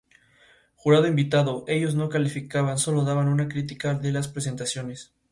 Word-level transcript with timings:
Jurado 0.73 1.05
Invitado: 1.05 1.63
Ellos 1.67 1.93
no 1.93 2.09
calificaban, 2.09 2.79
solo 2.79 3.03
daban 3.03 3.27
una 3.27 3.47
crítica 3.47 3.93
de 3.93 4.11
las 4.11 4.27
presentaciones. 4.27 5.13